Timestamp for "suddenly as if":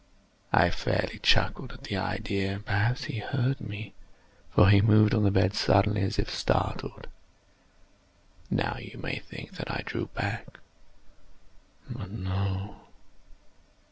5.53-6.27